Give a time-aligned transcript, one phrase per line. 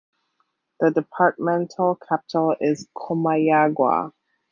[0.79, 4.11] The departmental capital is Comayagua.